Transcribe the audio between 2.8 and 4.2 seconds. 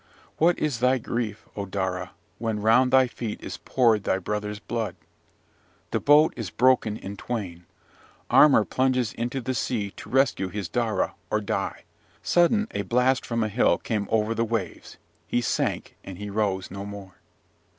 thy feet is poured thy